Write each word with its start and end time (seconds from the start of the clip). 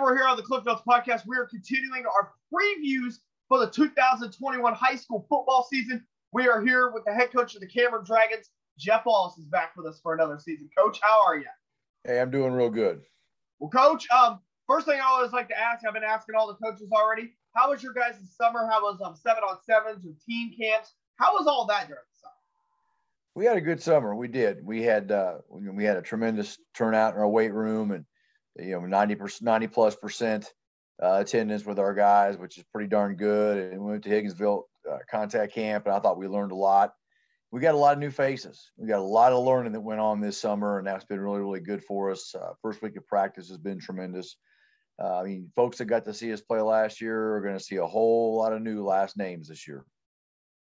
We're 0.00 0.16
here 0.16 0.26
on 0.26 0.36
the 0.36 0.42
Cliff 0.42 0.64
Notes 0.64 0.82
podcast. 0.86 1.22
We 1.24 1.36
are 1.36 1.46
continuing 1.46 2.04
our 2.04 2.32
previews 2.52 3.18
for 3.48 3.58
the 3.58 3.68
2021 3.68 4.74
high 4.74 4.96
school 4.96 5.24
football 5.28 5.66
season. 5.70 6.04
We 6.32 6.48
are 6.48 6.60
here 6.60 6.90
with 6.90 7.04
the 7.04 7.14
head 7.14 7.32
coach 7.32 7.54
of 7.54 7.60
the 7.60 7.68
Cameron 7.68 8.04
Dragons. 8.04 8.50
Jeff 8.76 9.06
Wallace 9.06 9.38
is 9.38 9.44
back 9.46 9.76
with 9.76 9.86
us 9.86 10.00
for 10.02 10.12
another 10.12 10.38
season. 10.40 10.68
Coach, 10.76 10.98
how 11.00 11.24
are 11.24 11.36
you? 11.36 11.46
Hey, 12.02 12.20
I'm 12.20 12.32
doing 12.32 12.52
real 12.52 12.70
good. 12.70 13.02
Well, 13.60 13.70
Coach, 13.70 14.08
um, 14.10 14.40
first 14.66 14.86
thing 14.86 14.98
I 15.00 15.04
always 15.04 15.32
like 15.32 15.48
to 15.48 15.58
ask, 15.58 15.86
I've 15.86 15.94
been 15.94 16.02
asking 16.02 16.34
all 16.34 16.48
the 16.48 16.54
coaches 16.54 16.88
already. 16.92 17.32
How 17.54 17.70
was 17.70 17.80
your 17.80 17.92
guys' 17.92 18.18
summer? 18.36 18.68
How 18.68 18.82
was 18.82 19.00
um, 19.00 19.14
seven 19.14 19.44
on 19.44 19.58
sevens 19.62 20.04
or 20.04 20.12
team 20.26 20.52
camps? 20.60 20.92
How 21.16 21.34
was 21.34 21.46
all 21.46 21.66
that 21.66 21.86
during 21.86 22.02
the 22.12 22.18
summer? 22.20 22.34
We 23.36 23.44
had 23.44 23.56
a 23.56 23.60
good 23.60 23.80
summer. 23.80 24.14
We 24.14 24.26
did. 24.26 24.64
We 24.64 24.82
had 24.82 25.12
uh, 25.12 25.36
we 25.48 25.84
had 25.84 25.96
a 25.96 26.02
tremendous 26.02 26.58
turnout 26.74 27.14
in 27.14 27.20
our 27.20 27.28
weight 27.28 27.52
room, 27.52 27.92
and 27.92 28.04
you 28.56 28.72
know, 28.72 28.80
90 28.80 29.14
percent, 29.16 29.42
90 29.42 29.66
plus 29.68 29.96
percent 29.96 30.52
uh, 31.02 31.18
attendance 31.20 31.64
with 31.64 31.78
our 31.78 31.94
guys, 31.94 32.36
which 32.36 32.58
is 32.58 32.64
pretty 32.72 32.88
darn 32.88 33.16
good. 33.16 33.72
And 33.72 33.80
we 33.80 33.92
went 33.92 34.04
to 34.04 34.10
Higginsville 34.10 34.62
uh, 34.90 34.98
contact 35.10 35.54
camp, 35.54 35.86
and 35.86 35.94
I 35.94 35.98
thought 36.00 36.18
we 36.18 36.28
learned 36.28 36.52
a 36.52 36.56
lot. 36.56 36.94
We 37.50 37.60
got 37.60 37.74
a 37.74 37.78
lot 37.78 37.92
of 37.92 38.00
new 38.00 38.10
faces. 38.10 38.72
We 38.76 38.88
got 38.88 38.98
a 38.98 39.02
lot 39.02 39.32
of 39.32 39.44
learning 39.44 39.72
that 39.72 39.80
went 39.80 40.00
on 40.00 40.20
this 40.20 40.40
summer, 40.40 40.78
and 40.78 40.86
that's 40.86 41.04
been 41.04 41.20
really, 41.20 41.40
really 41.40 41.60
good 41.60 41.84
for 41.84 42.10
us. 42.10 42.34
Uh, 42.34 42.52
first 42.62 42.82
week 42.82 42.96
of 42.96 43.06
practice 43.06 43.48
has 43.48 43.58
been 43.58 43.78
tremendous. 43.78 44.36
Uh, 45.00 45.20
I 45.20 45.24
mean, 45.24 45.50
folks 45.54 45.78
that 45.78 45.86
got 45.86 46.04
to 46.04 46.14
see 46.14 46.32
us 46.32 46.40
play 46.40 46.60
last 46.60 47.00
year 47.00 47.36
are 47.36 47.40
going 47.40 47.56
to 47.56 47.62
see 47.62 47.76
a 47.76 47.86
whole 47.86 48.36
lot 48.36 48.52
of 48.52 48.62
new 48.62 48.84
last 48.84 49.16
names 49.16 49.48
this 49.48 49.66
year. 49.66 49.84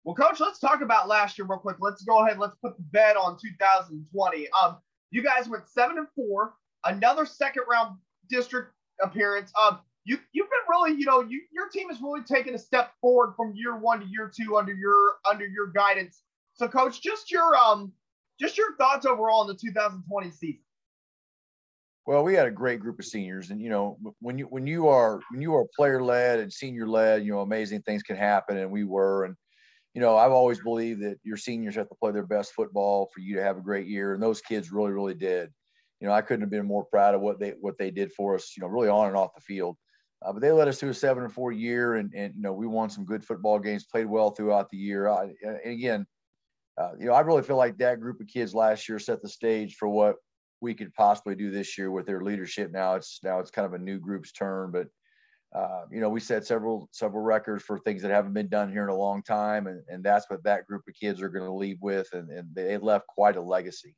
Well, 0.03 0.15
coach, 0.15 0.39
let's 0.39 0.59
talk 0.59 0.81
about 0.81 1.07
last 1.07 1.37
year 1.37 1.45
real 1.49 1.59
quick. 1.59 1.77
Let's 1.79 2.03
go 2.03 2.25
ahead. 2.25 2.39
Let's 2.39 2.55
put 2.63 2.77
the 2.77 2.83
bet 2.83 3.17
on 3.17 3.37
2020. 3.41 4.47
Um, 4.63 4.77
you 5.11 5.21
guys 5.21 5.49
went 5.49 5.67
seven 5.67 5.97
and 5.97 6.07
four, 6.15 6.53
another 6.85 7.25
second 7.25 7.63
round 7.69 7.97
district 8.29 8.73
appearance. 9.01 9.51
Um, 9.61 9.79
you 10.05 10.17
you've 10.31 10.49
been 10.49 10.59
really, 10.69 10.99
you 10.99 11.05
know, 11.05 11.21
you 11.21 11.41
your 11.51 11.69
team 11.69 11.89
has 11.89 12.01
really 12.01 12.23
taken 12.23 12.55
a 12.55 12.57
step 12.57 12.93
forward 13.01 13.33
from 13.35 13.53
year 13.55 13.77
one 13.77 13.99
to 13.99 14.05
year 14.05 14.31
two 14.33 14.57
under 14.57 14.73
your 14.73 15.15
under 15.29 15.45
your 15.45 15.67
guidance. 15.67 16.23
So, 16.53 16.67
coach, 16.67 17.01
just 17.01 17.31
your 17.31 17.55
um, 17.55 17.93
just 18.39 18.57
your 18.57 18.75
thoughts 18.77 19.05
overall 19.05 19.41
in 19.41 19.47
the 19.47 19.53
2020 19.55 20.31
season. 20.31 20.61
Well, 22.05 22.23
we 22.23 22.33
had 22.33 22.47
a 22.47 22.51
great 22.51 22.79
group 22.79 22.97
of 22.97 23.05
seniors, 23.05 23.51
and 23.51 23.61
you 23.61 23.69
know, 23.69 23.97
when 24.19 24.37
you 24.39 24.45
when 24.45 24.65
you 24.65 24.87
are 24.87 25.19
when 25.31 25.41
you 25.41 25.53
are 25.55 25.65
player 25.75 26.01
led 26.01 26.39
and 26.39 26.51
senior 26.51 26.87
led, 26.87 27.23
you 27.23 27.31
know, 27.31 27.41
amazing 27.41 27.81
things 27.83 28.01
can 28.01 28.15
happen, 28.15 28.57
and 28.57 28.71
we 28.71 28.83
were. 28.83 29.25
And 29.25 29.35
you 29.93 30.01
know, 30.01 30.15
I've 30.17 30.31
always 30.31 30.59
believed 30.59 31.01
that 31.01 31.17
your 31.23 31.37
seniors 31.37 31.75
have 31.75 31.89
to 31.89 31.95
play 31.95 32.11
their 32.11 32.25
best 32.25 32.53
football 32.53 33.09
for 33.13 33.21
you 33.21 33.35
to 33.35 33.43
have 33.43 33.57
a 33.57 33.61
great 33.61 33.87
year, 33.87 34.13
and 34.13 34.23
those 34.23 34.41
kids 34.41 34.71
really, 34.71 34.91
really 34.91 35.13
did. 35.13 35.51
You 35.99 36.07
know, 36.07 36.13
I 36.13 36.21
couldn't 36.21 36.41
have 36.41 36.49
been 36.49 36.65
more 36.65 36.85
proud 36.85 37.15
of 37.15 37.21
what 37.21 37.39
they 37.39 37.53
what 37.59 37.77
they 37.77 37.91
did 37.91 38.11
for 38.13 38.35
us. 38.35 38.53
You 38.55 38.61
know, 38.61 38.67
really 38.67 38.89
on 38.89 39.07
and 39.07 39.17
off 39.17 39.35
the 39.35 39.41
field. 39.41 39.77
Uh, 40.25 40.33
but 40.33 40.41
they 40.41 40.51
led 40.51 40.67
us 40.67 40.79
to 40.79 40.89
a 40.89 40.93
seven 40.93 41.23
and 41.23 41.31
four 41.31 41.51
year, 41.51 41.95
and 41.95 42.13
and 42.13 42.33
you 42.35 42.41
know, 42.41 42.53
we 42.53 42.67
won 42.67 42.89
some 42.89 43.05
good 43.05 43.23
football 43.23 43.59
games, 43.59 43.85
played 43.85 44.05
well 44.05 44.31
throughout 44.31 44.69
the 44.69 44.77
year. 44.77 45.07
I, 45.07 45.29
and 45.43 45.59
again, 45.65 46.05
uh, 46.77 46.91
you 46.99 47.07
know, 47.07 47.13
I 47.13 47.21
really 47.21 47.43
feel 47.43 47.57
like 47.57 47.77
that 47.77 47.99
group 47.99 48.21
of 48.21 48.27
kids 48.27 48.53
last 48.53 48.87
year 48.87 48.99
set 48.99 49.21
the 49.21 49.29
stage 49.29 49.75
for 49.75 49.87
what 49.87 50.15
we 50.61 50.73
could 50.73 50.93
possibly 50.93 51.35
do 51.35 51.51
this 51.51 51.77
year 51.77 51.91
with 51.91 52.05
their 52.05 52.21
leadership. 52.21 52.71
Now 52.71 52.95
it's 52.95 53.19
now 53.23 53.39
it's 53.39 53.51
kind 53.51 53.65
of 53.65 53.73
a 53.73 53.79
new 53.79 53.99
group's 53.99 54.31
turn, 54.31 54.71
but 54.71 54.87
uh, 55.57 55.85
you 55.91 55.99
know 56.01 56.09
we 56.09 56.19
set 56.19 56.45
several 56.45 56.89
several 56.91 57.23
records 57.23 57.63
for 57.63 57.79
things 57.79 58.01
that 58.01 58.11
haven't 58.11 58.33
been 58.33 58.49
done 58.49 58.71
here 58.71 58.83
in 58.83 58.89
a 58.89 58.95
long 58.95 59.23
time, 59.23 59.67
and, 59.67 59.81
and 59.87 60.03
that's 60.03 60.29
what 60.29 60.43
that 60.43 60.67
group 60.67 60.83
of 60.87 60.93
kids 60.95 61.21
are 61.21 61.29
going 61.29 61.45
to 61.45 61.53
leave 61.53 61.77
with, 61.81 62.07
and, 62.13 62.29
and 62.29 62.53
they 62.53 62.77
left 62.77 63.07
quite 63.07 63.37
a 63.37 63.41
legacy. 63.41 63.95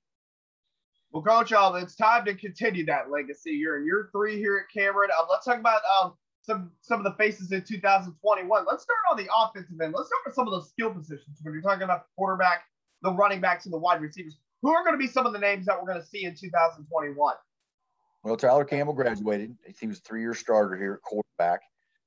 Well, 1.12 1.24
Coach, 1.24 1.52
um, 1.52 1.76
it's 1.76 1.96
time 1.96 2.24
to 2.26 2.34
continue 2.36 2.86
that 2.86 3.12
legacy. 3.12 3.52
You're 3.52 3.80
in 3.80 3.86
year 3.86 4.10
three 4.14 4.38
here 4.38 4.58
at 4.58 4.74
Cameron. 4.74 5.10
Um, 5.20 5.28
let's 5.30 5.46
talk 5.46 5.60
about 5.60 5.82
um, 6.02 6.14
some 6.42 6.72
some 6.82 7.00
of 7.00 7.04
the 7.04 7.14
faces 7.14 7.52
in 7.52 7.64
2021. 7.64 8.66
Let's 8.66 8.84
start 8.84 9.00
on 9.12 9.18
the 9.18 9.28
offensive 9.36 9.80
end. 9.82 9.94
Let's 9.94 10.08
start 10.08 10.22
with 10.26 10.36
some 10.36 10.48
of 10.48 10.54
those 10.54 10.70
skill 10.70 10.94
positions. 10.94 11.40
When 11.42 11.54
you're 11.54 11.62
talking 11.62 11.84
about 11.84 12.04
the 12.04 12.10
quarterback, 12.18 12.64
the 13.02 13.12
running 13.12 13.42
backs, 13.42 13.66
and 13.66 13.74
the 13.74 13.78
wide 13.78 14.02
receivers, 14.02 14.38
who 14.62 14.72
are 14.72 14.84
going 14.86 14.94
to 14.94 14.98
be 14.98 15.08
some 15.08 15.26
of 15.26 15.34
the 15.34 15.40
names 15.40 15.66
that 15.66 15.78
we're 15.78 15.88
going 15.88 16.02
to 16.02 16.08
see 16.08 16.24
in 16.24 16.34
2021? 16.34 17.36
Well, 18.24 18.38
Tyler 18.38 18.66
Campbell 18.66 18.94
graduated. 18.94 19.58
He 19.80 19.88
was 19.88 19.98
a 19.98 20.02
three-year 20.02 20.36
starter 20.36 20.78
here 20.78 20.94
at 20.94 21.02
quarterback. 21.02 21.62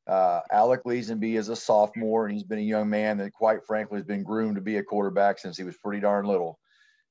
Uh, 0.06 0.40
Alec 0.50 0.84
Leesenby 0.84 1.36
is 1.36 1.48
a 1.48 1.56
sophomore, 1.56 2.26
and 2.26 2.34
he's 2.34 2.44
been 2.44 2.58
a 2.58 2.62
young 2.62 2.88
man 2.88 3.18
that, 3.18 3.32
quite 3.32 3.66
frankly, 3.66 3.98
has 3.98 4.06
been 4.06 4.22
groomed 4.22 4.54
to 4.54 4.60
be 4.60 4.76
a 4.76 4.82
quarterback 4.82 5.38
since 5.38 5.56
he 5.56 5.64
was 5.64 5.76
pretty 5.76 6.00
darn 6.00 6.24
little. 6.24 6.58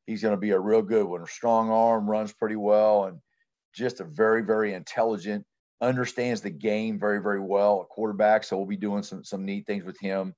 He's 0.05 0.21
going 0.21 0.33
to 0.33 0.41
be 0.41 0.51
a 0.51 0.59
real 0.59 0.81
good 0.81 1.05
one. 1.05 1.25
Strong 1.25 1.69
arm, 1.69 2.09
runs 2.09 2.33
pretty 2.33 2.57
well, 2.57 3.05
and 3.05 3.19
just 3.73 4.01
a 4.01 4.03
very, 4.03 4.43
very 4.43 4.73
intelligent, 4.73 5.45
understands 5.81 6.41
the 6.41 6.49
game 6.49 6.99
very, 6.99 7.21
very 7.21 7.39
well 7.39 7.81
at 7.81 7.89
quarterback. 7.89 8.43
So 8.43 8.57
we'll 8.57 8.65
be 8.65 8.77
doing 8.77 9.03
some 9.03 9.23
some 9.23 9.45
neat 9.45 9.65
things 9.65 9.83
with 9.83 9.99
him. 9.99 10.35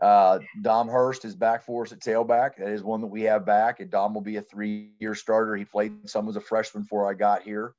Uh, 0.00 0.38
Dom 0.62 0.88
Hurst 0.88 1.24
is 1.24 1.34
back 1.34 1.64
for 1.64 1.84
us 1.84 1.92
at 1.92 2.00
tailback. 2.00 2.56
That 2.56 2.68
is 2.68 2.82
one 2.82 3.00
that 3.00 3.08
we 3.08 3.22
have 3.22 3.44
back. 3.44 3.80
And 3.80 3.90
Dom 3.90 4.14
will 4.14 4.20
be 4.20 4.36
a 4.36 4.42
three-year 4.42 5.14
starter. 5.14 5.56
He 5.56 5.64
played 5.64 6.08
some 6.08 6.28
as 6.28 6.36
a 6.36 6.40
freshman 6.40 6.84
before 6.84 7.10
I 7.10 7.14
got 7.14 7.42
here. 7.42 7.74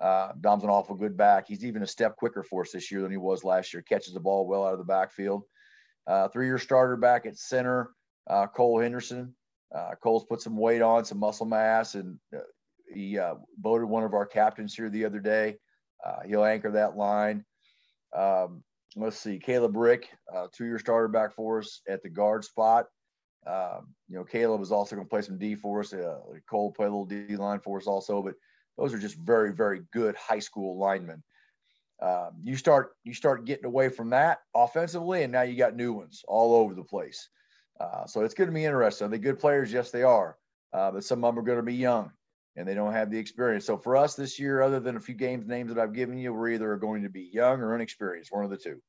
Uh, 0.00 0.32
Dom's 0.40 0.64
an 0.64 0.70
awful 0.70 0.96
good 0.96 1.18
back. 1.18 1.46
He's 1.46 1.64
even 1.64 1.82
a 1.82 1.86
step 1.86 2.16
quicker 2.16 2.42
for 2.42 2.62
us 2.62 2.72
this 2.72 2.90
year 2.90 3.02
than 3.02 3.10
he 3.10 3.18
was 3.18 3.44
last 3.44 3.74
year. 3.74 3.82
Catches 3.82 4.14
the 4.14 4.20
ball 4.20 4.46
well 4.46 4.64
out 4.64 4.72
of 4.72 4.78
the 4.78 4.84
backfield. 4.84 5.42
Uh, 6.06 6.28
three-year 6.28 6.58
starter 6.58 6.96
back 6.96 7.26
at 7.26 7.36
center, 7.36 7.90
uh, 8.26 8.46
Cole 8.46 8.80
Henderson. 8.80 9.34
Uh, 9.74 9.94
Cole's 10.02 10.24
put 10.24 10.40
some 10.40 10.56
weight 10.56 10.82
on, 10.82 11.04
some 11.04 11.18
muscle 11.18 11.46
mass, 11.46 11.94
and 11.94 12.18
uh, 12.34 12.40
he 12.92 13.18
uh, 13.18 13.34
voted 13.60 13.88
one 13.88 14.04
of 14.04 14.14
our 14.14 14.26
captains 14.26 14.74
here 14.74 14.90
the 14.90 15.04
other 15.04 15.20
day. 15.20 15.56
he'll 16.26 16.44
anchor 16.44 16.72
that 16.72 16.96
line. 16.96 17.44
Um, 18.16 18.62
let's 18.96 19.18
see, 19.18 19.38
Caleb 19.38 19.76
Rick, 19.76 20.08
uh, 20.34 20.48
two-year 20.52 20.78
starter 20.78 21.08
back 21.08 21.34
for 21.34 21.60
us 21.60 21.80
at 21.88 22.02
the 22.02 22.08
guard 22.08 22.44
spot. 22.44 22.86
Um, 23.46 23.94
you 24.08 24.16
know, 24.16 24.24
Caleb 24.24 24.60
is 24.60 24.72
also 24.72 24.96
going 24.96 25.06
to 25.06 25.10
play 25.10 25.22
some 25.22 25.38
D 25.38 25.54
for 25.54 25.80
us. 25.80 25.92
Uh, 25.92 26.18
Cole 26.48 26.72
play 26.72 26.86
a 26.86 26.90
little 26.90 27.06
D 27.06 27.36
line 27.36 27.60
for 27.60 27.78
us 27.78 27.86
also, 27.86 28.22
but 28.22 28.34
those 28.76 28.92
are 28.92 28.98
just 28.98 29.16
very, 29.16 29.52
very 29.52 29.82
good 29.92 30.14
high 30.16 30.38
school 30.38 30.78
linemen. 30.78 31.22
Um, 32.02 32.30
you 32.42 32.56
start 32.56 32.92
you 33.04 33.12
start 33.12 33.44
getting 33.44 33.66
away 33.66 33.88
from 33.88 34.10
that 34.10 34.38
offensively, 34.54 35.22
and 35.22 35.32
now 35.32 35.42
you 35.42 35.56
got 35.56 35.76
new 35.76 35.92
ones 35.92 36.22
all 36.26 36.54
over 36.54 36.74
the 36.74 36.84
place. 36.84 37.28
Uh, 37.80 38.06
so 38.06 38.20
it's 38.20 38.34
going 38.34 38.48
to 38.48 38.54
be 38.54 38.64
interesting. 38.64 39.06
Are 39.06 39.10
they 39.10 39.18
good 39.18 39.38
players? 39.38 39.72
Yes, 39.72 39.90
they 39.90 40.02
are. 40.02 40.36
Uh, 40.72 40.90
but 40.90 41.04
some 41.04 41.24
of 41.24 41.34
them 41.34 41.42
are 41.42 41.46
going 41.46 41.56
to 41.56 41.62
be 41.62 41.74
young 41.74 42.12
and 42.56 42.68
they 42.68 42.74
don't 42.74 42.92
have 42.92 43.10
the 43.10 43.18
experience. 43.18 43.64
So 43.64 43.78
for 43.78 43.96
us 43.96 44.14
this 44.14 44.38
year, 44.38 44.60
other 44.60 44.80
than 44.80 44.96
a 44.96 45.00
few 45.00 45.14
games 45.14 45.46
names 45.46 45.72
that 45.72 45.80
I've 45.80 45.94
given 45.94 46.18
you, 46.18 46.32
we're 46.32 46.50
either 46.50 46.76
going 46.76 47.02
to 47.02 47.08
be 47.08 47.30
young 47.32 47.60
or 47.60 47.74
inexperienced, 47.74 48.32
one 48.32 48.44
of 48.44 48.50
the 48.50 48.56
two. 48.56 48.80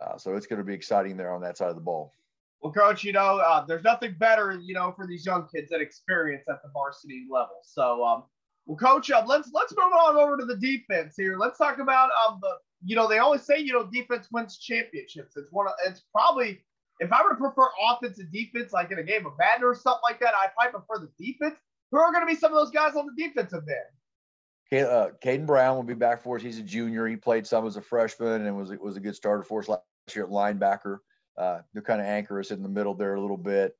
Uh, 0.00 0.18
so 0.18 0.34
it's 0.34 0.46
going 0.46 0.58
to 0.58 0.64
be 0.64 0.74
exciting 0.74 1.16
there 1.16 1.32
on 1.32 1.42
that 1.42 1.56
side 1.56 1.70
of 1.70 1.76
the 1.76 1.82
ball. 1.82 2.12
Well, 2.60 2.72
coach, 2.72 3.04
you 3.04 3.12
know, 3.12 3.38
uh, 3.38 3.64
there's 3.64 3.84
nothing 3.84 4.14
better, 4.18 4.58
you 4.60 4.74
know, 4.74 4.92
for 4.92 5.06
these 5.06 5.24
young 5.24 5.48
kids 5.54 5.70
that 5.70 5.80
experience 5.80 6.44
at 6.48 6.62
the 6.62 6.70
varsity 6.72 7.26
level. 7.30 7.56
So, 7.62 8.04
um, 8.04 8.24
well, 8.66 8.76
coach, 8.76 9.10
uh, 9.10 9.24
let's 9.26 9.50
let's 9.52 9.74
move 9.76 9.92
on 9.92 10.16
over 10.16 10.36
to 10.36 10.44
the 10.44 10.56
defense 10.56 11.14
here. 11.16 11.36
Let's 11.36 11.58
talk 11.58 11.78
about 11.78 12.10
um 12.26 12.38
the, 12.40 12.50
you 12.84 12.94
know, 12.94 13.08
they 13.08 13.18
always 13.18 13.42
say 13.42 13.58
you 13.58 13.72
know 13.72 13.88
defense 13.92 14.28
wins 14.30 14.58
championships. 14.58 15.36
It's 15.36 15.50
one 15.50 15.66
of 15.66 15.72
it's 15.84 16.02
probably 16.12 16.60
if 17.00 17.12
I 17.12 17.22
were 17.22 17.30
to 17.30 17.36
prefer 17.36 17.68
offense 17.90 18.18
and 18.18 18.30
defense, 18.32 18.72
like 18.72 18.90
in 18.90 18.98
a 18.98 19.02
game 19.02 19.26
of 19.26 19.32
Madden 19.38 19.64
or 19.64 19.74
something 19.74 20.02
like 20.02 20.20
that, 20.20 20.34
I'd 20.34 20.54
probably 20.54 20.80
prefer 20.80 21.06
the 21.06 21.24
defense. 21.24 21.56
Who 21.90 21.98
are 21.98 22.12
going 22.12 22.26
to 22.26 22.32
be 22.32 22.38
some 22.38 22.52
of 22.52 22.58
those 22.58 22.70
guys 22.70 22.94
on 22.94 23.06
the 23.06 23.22
defensive 23.22 23.64
end? 23.68 24.86
Uh, 24.86 25.10
Caden 25.22 25.44
Brown 25.44 25.76
will 25.76 25.82
be 25.82 25.94
back 25.94 26.22
for 26.22 26.36
us. 26.36 26.42
He's 26.42 26.58
a 26.58 26.62
junior. 26.62 27.06
He 27.06 27.16
played 27.16 27.46
some 27.46 27.66
as 27.66 27.76
a 27.76 27.82
freshman 27.82 28.46
and 28.46 28.56
was 28.56 28.70
was 28.80 28.96
a 28.96 29.00
good 29.00 29.14
starter 29.14 29.42
for 29.42 29.60
us 29.60 29.68
last 29.68 29.82
year 30.14 30.24
at 30.24 30.30
linebacker. 30.30 30.98
Uh, 31.36 31.60
they're 31.72 31.82
kind 31.82 32.00
of 32.00 32.06
anchor 32.06 32.40
us 32.40 32.50
in 32.50 32.62
the 32.62 32.68
middle 32.68 32.94
there 32.94 33.14
a 33.14 33.20
little 33.20 33.36
bit. 33.36 33.76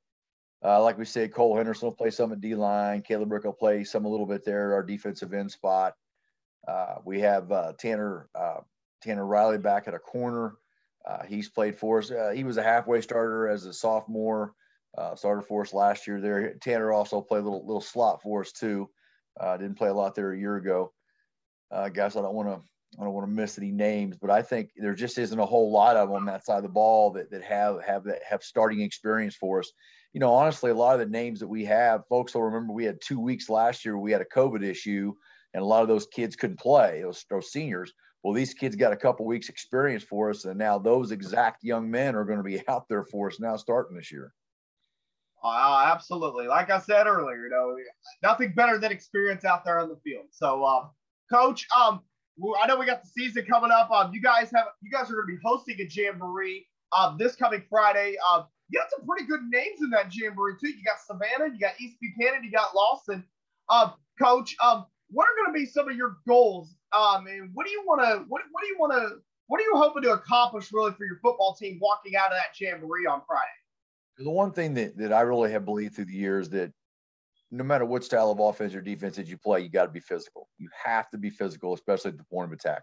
Uh, 0.64 0.82
like 0.82 0.98
we 0.98 1.04
said, 1.04 1.32
Cole 1.32 1.56
Henderson 1.56 1.86
will 1.86 1.94
play 1.94 2.10
some 2.10 2.32
at 2.32 2.40
D 2.40 2.54
line. 2.54 3.02
Caleb 3.02 3.30
Brick 3.30 3.44
will 3.44 3.52
play 3.52 3.84
some 3.84 4.04
a 4.04 4.08
little 4.08 4.26
bit 4.26 4.44
there, 4.44 4.74
our 4.74 4.82
defensive 4.82 5.32
end 5.32 5.50
spot. 5.50 5.94
Uh, 6.68 6.96
we 7.04 7.20
have 7.20 7.50
uh, 7.50 7.72
Tanner 7.78 8.28
uh, 8.34 8.60
Tanner 9.02 9.26
Riley 9.26 9.58
back 9.58 9.88
at 9.88 9.94
a 9.94 9.98
corner. 9.98 10.56
Uh, 11.12 11.24
he's 11.24 11.50
played 11.50 11.76
for 11.76 11.98
us. 11.98 12.10
he 12.34 12.44
was 12.44 12.56
a 12.56 12.62
halfway 12.62 13.00
starter 13.00 13.48
as 13.48 13.66
a 13.66 13.72
sophomore 13.72 14.54
uh, 14.96 15.14
started 15.14 15.42
for 15.42 15.62
us 15.62 15.72
last 15.72 16.06
year 16.06 16.20
there. 16.20 16.54
Tanner 16.54 16.92
also 16.92 17.20
played 17.20 17.40
a 17.40 17.44
little 17.44 17.64
little 17.66 17.80
slot 17.80 18.22
for 18.22 18.42
us 18.42 18.52
too. 18.52 18.90
Uh, 19.40 19.56
didn't 19.56 19.78
play 19.78 19.88
a 19.88 19.94
lot 19.94 20.14
there 20.14 20.32
a 20.32 20.38
year 20.38 20.56
ago. 20.56 20.92
Uh, 21.70 21.88
guys, 21.88 22.16
I 22.16 22.20
don't 22.20 22.34
want 22.34 22.48
to 22.48 22.60
I 23.00 23.04
don't 23.04 23.14
want 23.14 23.26
to 23.26 23.32
miss 23.32 23.56
any 23.56 23.72
names, 23.72 24.18
but 24.20 24.30
I 24.30 24.42
think 24.42 24.70
there 24.76 24.94
just 24.94 25.16
isn't 25.16 25.38
a 25.38 25.46
whole 25.46 25.72
lot 25.72 25.96
of 25.96 26.08
them 26.08 26.16
on 26.16 26.26
that 26.26 26.44
side 26.44 26.58
of 26.58 26.62
the 26.62 26.68
ball 26.68 27.10
that 27.12 27.30
that 27.30 27.42
have 27.42 27.82
have 27.82 28.04
that 28.04 28.20
have 28.28 28.42
starting 28.42 28.82
experience 28.82 29.34
for 29.34 29.60
us. 29.60 29.72
You 30.12 30.20
know, 30.20 30.34
honestly, 30.34 30.70
a 30.70 30.74
lot 30.74 30.92
of 30.92 31.00
the 31.00 31.06
names 31.06 31.40
that 31.40 31.48
we 31.48 31.64
have, 31.64 32.06
folks 32.08 32.34
will 32.34 32.42
remember 32.42 32.74
we 32.74 32.84
had 32.84 33.00
two 33.00 33.18
weeks 33.18 33.48
last 33.48 33.84
year. 33.86 33.96
We 33.96 34.12
had 34.12 34.20
a 34.20 34.26
COVID 34.26 34.62
issue, 34.62 35.14
and 35.54 35.62
a 35.62 35.66
lot 35.66 35.80
of 35.80 35.88
those 35.88 36.06
kids 36.06 36.36
couldn't 36.36 36.60
play. 36.60 37.00
Those, 37.00 37.24
those 37.30 37.50
seniors. 37.50 37.94
Well, 38.22 38.32
these 38.32 38.54
kids 38.54 38.76
got 38.76 38.92
a 38.92 38.96
couple 38.96 39.26
weeks 39.26 39.48
experience 39.48 40.04
for 40.04 40.30
us, 40.30 40.44
and 40.44 40.56
now 40.56 40.78
those 40.78 41.10
exact 41.10 41.64
young 41.64 41.90
men 41.90 42.14
are 42.14 42.24
going 42.24 42.38
to 42.38 42.44
be 42.44 42.62
out 42.68 42.88
there 42.88 43.04
for 43.04 43.28
us 43.28 43.40
now 43.40 43.56
starting 43.56 43.96
this 43.96 44.12
year. 44.12 44.32
Uh, 45.44 45.90
absolutely. 45.92 46.46
Like 46.46 46.70
I 46.70 46.78
said 46.78 47.08
earlier, 47.08 47.44
you 47.44 47.50
know, 47.50 47.76
nothing 48.22 48.52
better 48.54 48.78
than 48.78 48.92
experience 48.92 49.44
out 49.44 49.64
there 49.64 49.80
on 49.80 49.88
the 49.88 49.96
field. 50.04 50.26
So, 50.30 50.64
um, 50.64 50.90
coach, 51.32 51.66
um, 51.76 52.00
I 52.62 52.66
know 52.66 52.78
we 52.78 52.86
got 52.86 53.02
the 53.02 53.08
season 53.08 53.44
coming 53.44 53.72
up. 53.72 53.90
Um, 53.90 54.12
you 54.14 54.22
guys 54.22 54.50
have 54.54 54.66
you 54.82 54.90
guys 54.90 55.10
are 55.10 55.14
going 55.14 55.26
to 55.26 55.32
be 55.32 55.38
hosting 55.44 55.76
a 55.80 55.88
jamboree 55.90 56.66
um, 56.96 57.16
this 57.18 57.34
coming 57.34 57.62
Friday. 57.68 58.14
Um, 58.32 58.46
you 58.68 58.78
got 58.78 58.88
some 58.90 59.06
pretty 59.06 59.26
good 59.26 59.42
names 59.50 59.80
in 59.82 59.90
that 59.90 60.14
jamboree 60.14 60.54
too. 60.60 60.68
You 60.68 60.84
got 60.84 61.00
Savannah, 61.04 61.52
you 61.52 61.58
got 61.58 61.72
East 61.80 61.96
Buchanan, 62.00 62.44
you 62.44 62.50
got 62.50 62.74
Lawson. 62.74 63.24
Um, 63.68 63.94
Coach, 64.20 64.54
um, 64.62 64.86
what 65.10 65.24
are 65.24 65.44
going 65.44 65.54
to 65.54 65.58
be 65.58 65.66
some 65.66 65.88
of 65.88 65.96
your 65.96 66.16
goals? 66.26 66.74
Um, 66.94 67.26
what 67.54 67.66
do 67.66 67.72
you 67.72 67.82
want 67.86 68.02
to 68.02 68.24
what 68.28 68.42
what 68.50 68.62
do 68.62 68.66
you 68.68 68.76
want 68.78 68.92
to 68.92 69.16
what 69.46 69.60
are 69.60 69.64
you 69.64 69.72
hoping 69.74 70.02
to 70.04 70.12
accomplish 70.12 70.72
really 70.72 70.92
for 70.92 71.04
your 71.04 71.18
football 71.22 71.54
team 71.54 71.78
walking 71.80 72.16
out 72.16 72.32
of 72.32 72.38
that 72.38 72.58
jamboree 72.58 73.06
on 73.06 73.22
Friday? 73.26 73.48
The 74.18 74.30
one 74.30 74.52
thing 74.52 74.74
that, 74.74 74.96
that 74.98 75.12
I 75.12 75.22
really 75.22 75.50
have 75.52 75.64
believed 75.64 75.96
through 75.96 76.06
the 76.06 76.14
years 76.14 76.48
that 76.50 76.72
no 77.50 77.64
matter 77.64 77.84
what 77.84 78.04
style 78.04 78.30
of 78.30 78.40
offense 78.40 78.74
or 78.74 78.80
defense 78.80 79.16
that 79.16 79.26
you 79.26 79.36
play, 79.36 79.60
you 79.60 79.68
got 79.68 79.86
to 79.86 79.92
be 79.92 80.00
physical. 80.00 80.48
You 80.58 80.68
have 80.84 81.10
to 81.10 81.18
be 81.18 81.28
physical, 81.28 81.74
especially 81.74 82.12
at 82.12 82.18
the 82.18 82.24
point 82.24 82.50
of 82.50 82.58
attack. 82.58 82.82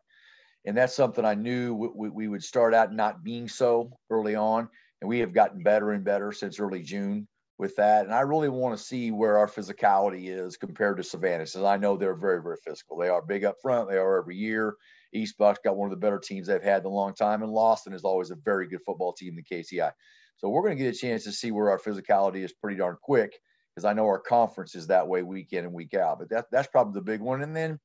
And 0.65 0.77
that's 0.77 0.95
something 0.95 1.25
I 1.25 1.35
knew 1.35 1.73
we, 1.73 2.09
we 2.09 2.27
would 2.27 2.43
start 2.43 2.73
out 2.73 2.93
not 2.93 3.23
being 3.23 3.47
so 3.47 3.97
early 4.09 4.35
on. 4.35 4.69
And 5.01 5.07
we 5.07 5.19
have 5.19 5.33
gotten 5.33 5.63
better 5.63 5.91
and 5.93 6.03
better 6.03 6.31
since 6.31 6.59
early 6.59 6.83
June 6.83 7.27
with 7.59 7.75
that. 7.75 8.05
And 8.05 8.13
I 8.13 8.21
really 8.21 8.49
want 8.49 8.75
to 8.75 8.83
see 8.83 9.11
where 9.11 9.37
our 9.37 9.45
physicality 9.47 10.29
is 10.29 10.55
compared 10.55 10.97
to 10.97 11.03
Savannah. 11.03 11.43
Because 11.43 11.61
I 11.61 11.75
know 11.77 11.97
they're 11.97 12.15
very, 12.15 12.41
very 12.41 12.55
physical. 12.63 12.97
They 12.97 13.09
are 13.09 13.21
big 13.21 13.43
up 13.43 13.57
front. 13.61 13.89
They 13.89 13.97
are 13.97 14.17
every 14.17 14.37
year. 14.37 14.75
East 15.13 15.37
Bucks 15.37 15.59
got 15.63 15.75
one 15.75 15.87
of 15.87 15.91
the 15.91 16.03
better 16.03 16.19
teams 16.19 16.47
they've 16.47 16.63
had 16.63 16.81
in 16.81 16.85
a 16.85 16.89
long 16.89 17.13
time. 17.13 17.43
And 17.43 17.51
Lawson 17.51 17.93
is 17.93 18.05
always 18.05 18.31
a 18.31 18.35
very 18.35 18.67
good 18.67 18.81
football 18.85 19.11
team 19.11 19.37
in 19.37 19.43
the 19.43 19.55
KCI. 19.57 19.91
So 20.37 20.47
we're 20.47 20.61
going 20.61 20.77
to 20.77 20.83
get 20.83 20.95
a 20.95 20.97
chance 20.97 21.25
to 21.25 21.33
see 21.33 21.51
where 21.51 21.69
our 21.69 21.79
physicality 21.79 22.45
is 22.45 22.53
pretty 22.53 22.77
darn 22.77 22.95
quick 23.01 23.33
because 23.75 23.83
I 23.83 23.93
know 23.93 24.05
our 24.05 24.19
conference 24.19 24.73
is 24.73 24.87
that 24.87 25.07
way 25.07 25.21
week 25.21 25.51
in 25.51 25.65
and 25.65 25.73
week 25.73 25.93
out. 25.93 26.19
But 26.19 26.29
that, 26.29 26.45
that's 26.51 26.69
probably 26.69 26.93
the 26.93 27.05
big 27.05 27.19
one. 27.19 27.41
And 27.41 27.53
then 27.53 27.77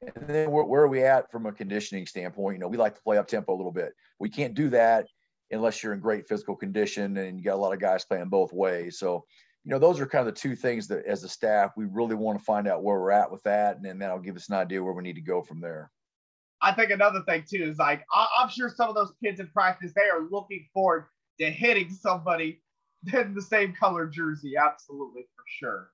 and 0.00 0.28
then 0.28 0.50
where, 0.50 0.64
where, 0.64 0.82
are 0.82 0.88
we 0.88 1.02
at 1.02 1.30
from 1.30 1.46
a 1.46 1.52
conditioning 1.52 2.06
standpoint? 2.06 2.54
You 2.54 2.60
know, 2.60 2.68
we 2.68 2.76
like 2.76 2.94
to 2.94 3.02
play 3.02 3.18
up 3.18 3.26
tempo 3.26 3.52
a 3.52 3.56
little 3.56 3.72
bit. 3.72 3.94
We 4.20 4.28
can't 4.28 4.54
do 4.54 4.70
that 4.70 5.06
unless 5.50 5.82
you're 5.82 5.92
in 5.92 6.00
great 6.00 6.28
physical 6.28 6.56
condition 6.56 7.16
and 7.16 7.38
you 7.38 7.44
got 7.44 7.54
a 7.54 7.60
lot 7.60 7.72
of 7.72 7.80
guys 7.80 8.04
playing 8.04 8.28
both 8.28 8.52
ways. 8.52 8.98
So, 8.98 9.24
you 9.64 9.70
know, 9.70 9.78
those 9.78 10.00
are 10.00 10.06
kind 10.06 10.26
of 10.26 10.34
the 10.34 10.40
two 10.40 10.54
things 10.54 10.88
that 10.88 11.04
as 11.06 11.24
a 11.24 11.28
staff, 11.28 11.72
we 11.76 11.86
really 11.86 12.14
want 12.14 12.38
to 12.38 12.44
find 12.44 12.68
out 12.68 12.82
where 12.82 12.98
we're 12.98 13.10
at 13.10 13.30
with 13.30 13.42
that. 13.44 13.76
And 13.76 13.84
then 13.84 13.98
that'll 13.98 14.18
give 14.18 14.36
us 14.36 14.48
an 14.48 14.56
idea 14.56 14.82
where 14.82 14.92
we 14.92 15.02
need 15.02 15.16
to 15.16 15.20
go 15.20 15.42
from 15.42 15.60
there. 15.60 15.90
I 16.60 16.72
think 16.72 16.90
another 16.90 17.22
thing 17.22 17.44
too 17.48 17.62
is 17.62 17.78
like, 17.78 18.04
I'm 18.14 18.48
sure 18.48 18.68
some 18.68 18.88
of 18.88 18.94
those 18.94 19.12
kids 19.22 19.40
in 19.40 19.46
practice, 19.48 19.92
they 19.94 20.08
are 20.08 20.28
looking 20.30 20.66
forward 20.74 21.06
to 21.40 21.50
hitting 21.50 21.90
somebody 21.90 22.62
in 23.12 23.34
the 23.34 23.42
same 23.42 23.74
color 23.74 24.06
jersey. 24.06 24.54
Absolutely, 24.56 25.22
for 25.22 25.44
sure. 25.46 25.90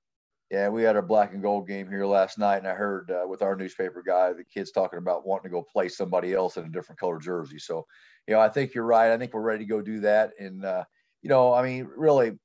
Yeah, 0.54 0.68
we 0.68 0.84
had 0.84 0.94
our 0.94 1.02
black 1.02 1.32
and 1.32 1.42
gold 1.42 1.66
game 1.66 1.88
here 1.88 2.06
last 2.06 2.38
night, 2.38 2.58
and 2.58 2.68
I 2.68 2.74
heard 2.74 3.10
uh, 3.10 3.26
with 3.26 3.42
our 3.42 3.56
newspaper 3.56 4.04
guy 4.06 4.32
the 4.32 4.44
kids 4.44 4.70
talking 4.70 5.00
about 5.00 5.26
wanting 5.26 5.50
to 5.50 5.52
go 5.52 5.62
play 5.64 5.88
somebody 5.88 6.32
else 6.32 6.56
in 6.56 6.64
a 6.64 6.68
different 6.68 7.00
color 7.00 7.18
jersey. 7.18 7.58
So, 7.58 7.84
you 8.28 8.34
know, 8.34 8.40
I 8.40 8.48
think 8.48 8.72
you're 8.72 8.84
right. 8.84 9.10
I 9.10 9.18
think 9.18 9.34
we're 9.34 9.40
ready 9.40 9.64
to 9.64 9.68
go 9.68 9.82
do 9.82 9.98
that. 10.02 10.30
And 10.38 10.64
uh, 10.64 10.84
you 11.22 11.28
know, 11.28 11.52
I 11.52 11.64
mean, 11.64 11.90
really, 11.96 12.38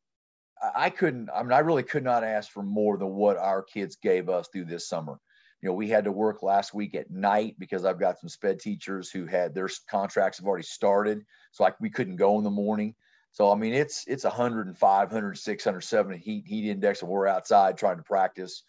I 0.75 0.89
couldn't. 0.89 1.29
I 1.29 1.43
mean, 1.43 1.51
I 1.51 1.59
really 1.59 1.83
could 1.83 2.03
not 2.03 2.23
ask 2.23 2.49
for 2.49 2.63
more 2.63 2.97
than 2.97 3.09
what 3.09 3.37
our 3.37 3.61
kids 3.61 3.97
gave 3.97 4.27
us 4.27 4.47
through 4.51 4.65
this 4.65 4.89
summer. 4.89 5.19
You 5.61 5.69
know, 5.69 5.75
we 5.75 5.87
had 5.87 6.05
to 6.05 6.11
work 6.11 6.41
last 6.41 6.73
week 6.73 6.95
at 6.95 7.11
night 7.11 7.57
because 7.59 7.85
I've 7.85 7.99
got 7.99 8.17
some 8.17 8.29
sped 8.29 8.59
teachers 8.59 9.11
who 9.11 9.27
had 9.27 9.53
their 9.53 9.69
contracts 9.87 10.39
have 10.39 10.47
already 10.47 10.63
started, 10.63 11.23
so 11.51 11.63
I, 11.63 11.73
we 11.79 11.91
couldn't 11.91 12.15
go 12.15 12.39
in 12.39 12.43
the 12.43 12.49
morning. 12.49 12.95
So 13.31 13.51
I 13.51 13.55
mean, 13.55 13.73
it's 13.73 14.03
it's 14.07 14.23
105, 14.23 14.77
106, 14.81 15.65
107 15.65 16.17
heat 16.17 16.45
heat 16.47 16.69
index, 16.69 17.01
and 17.01 17.09
we're 17.09 17.27
outside 17.27 17.77
trying 17.77 17.97
to 17.97 18.03
practice. 18.03 18.63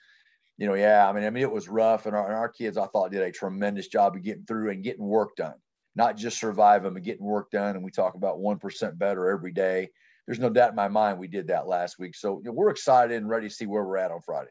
You 0.58 0.66
know, 0.66 0.74
yeah. 0.74 1.08
I 1.08 1.12
mean, 1.12 1.24
I 1.24 1.30
mean, 1.30 1.42
it 1.42 1.50
was 1.50 1.68
rough, 1.68 2.06
and 2.06 2.14
our, 2.14 2.26
and 2.26 2.36
our 2.36 2.48
kids, 2.48 2.76
I 2.76 2.86
thought, 2.86 3.12
did 3.12 3.22
a 3.22 3.32
tremendous 3.32 3.88
job 3.88 4.14
of 4.14 4.22
getting 4.22 4.44
through 4.44 4.70
and 4.70 4.84
getting 4.84 5.04
work 5.04 5.34
done, 5.36 5.54
not 5.96 6.16
just 6.16 6.38
surviving, 6.38 6.92
but 6.92 7.02
getting 7.02 7.24
work 7.24 7.50
done. 7.50 7.76
And 7.76 7.84
we 7.84 7.90
talk 7.90 8.14
about 8.14 8.40
one 8.40 8.58
percent 8.58 8.98
better 8.98 9.30
every 9.30 9.52
day. 9.52 9.90
There's 10.26 10.38
no 10.38 10.50
doubt 10.50 10.70
in 10.70 10.76
my 10.76 10.88
mind 10.88 11.18
we 11.18 11.28
did 11.28 11.48
that 11.48 11.66
last 11.66 11.98
week. 11.98 12.14
So 12.14 12.38
you 12.38 12.44
know, 12.44 12.52
we're 12.52 12.70
excited 12.70 13.16
and 13.16 13.28
ready 13.28 13.48
to 13.48 13.54
see 13.54 13.66
where 13.66 13.84
we're 13.84 13.96
at 13.96 14.10
on 14.10 14.20
Friday. 14.20 14.50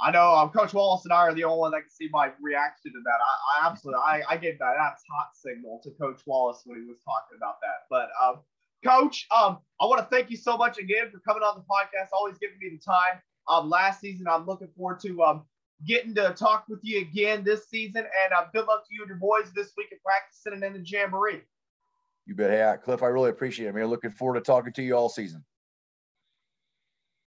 I 0.00 0.10
know 0.10 0.34
um, 0.34 0.50
Coach 0.50 0.74
Wallace 0.74 1.04
and 1.04 1.12
I 1.12 1.22
are 1.22 1.34
the 1.34 1.44
only 1.44 1.58
one 1.58 1.70
that 1.70 1.80
can 1.80 1.90
see 1.90 2.08
my 2.12 2.30
reaction 2.40 2.92
to 2.92 3.00
that. 3.04 3.18
I, 3.18 3.64
I 3.64 3.70
absolutely, 3.70 4.02
I, 4.04 4.22
I 4.28 4.36
gave 4.36 4.58
that 4.58 4.74
that's 4.78 5.02
hot 5.10 5.28
signal 5.32 5.80
to 5.84 5.90
Coach 5.92 6.20
Wallace 6.26 6.62
when 6.66 6.78
he 6.78 6.84
was 6.84 6.98
talking 7.02 7.38
about 7.38 7.56
that. 7.62 7.88
But 7.88 8.08
um, 8.22 8.40
Coach, 8.86 9.26
um, 9.36 9.58
I 9.80 9.86
want 9.86 9.98
to 9.98 10.14
thank 10.14 10.30
you 10.30 10.36
so 10.36 10.56
much 10.56 10.78
again 10.78 11.10
for 11.10 11.18
coming 11.20 11.42
on 11.42 11.56
the 11.56 11.62
podcast, 11.62 12.08
always 12.12 12.38
giving 12.38 12.58
me 12.60 12.70
the 12.70 12.78
time. 12.78 13.20
Um, 13.48 13.68
last 13.68 14.00
season, 14.00 14.26
I'm 14.28 14.46
looking 14.46 14.68
forward 14.76 15.00
to 15.00 15.22
um, 15.22 15.42
getting 15.86 16.14
to 16.14 16.34
talk 16.36 16.64
with 16.68 16.80
you 16.82 17.00
again 17.00 17.44
this 17.44 17.68
season. 17.68 18.04
And 18.04 18.32
um, 18.36 18.44
good 18.52 18.66
luck 18.66 18.86
to 18.88 18.94
you 18.94 19.02
and 19.02 19.08
your 19.08 19.18
boys 19.18 19.52
this 19.54 19.72
week 19.76 19.88
at 19.92 19.98
practicing 20.02 20.52
and 20.52 20.64
in 20.64 20.82
the 20.82 20.88
jamboree. 20.88 21.42
You 22.26 22.34
bet. 22.34 22.50
Hey, 22.50 22.74
Cliff, 22.82 23.02
I 23.02 23.06
really 23.06 23.30
appreciate 23.30 23.68
it, 23.68 23.74
man. 23.74 23.86
Looking 23.86 24.10
forward 24.10 24.34
to 24.34 24.40
talking 24.40 24.72
to 24.72 24.82
you 24.82 24.96
all 24.96 25.08
season. 25.08 25.44